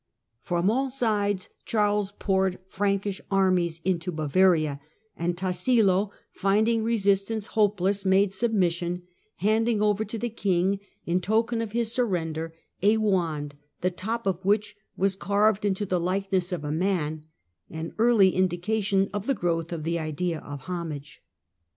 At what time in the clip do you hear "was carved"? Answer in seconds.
14.97-15.65